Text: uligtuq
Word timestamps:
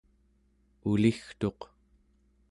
uligtuq 0.91 1.59